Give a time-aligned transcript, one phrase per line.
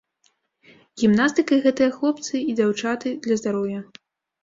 [1.01, 3.89] Гімнастыкай гэтыя хлопцы і дзяўчаты для здароўя.